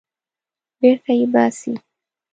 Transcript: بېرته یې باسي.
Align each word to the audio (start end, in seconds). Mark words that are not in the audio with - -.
بېرته 0.79 1.11
یې 1.19 1.25
باسي. 1.33 1.73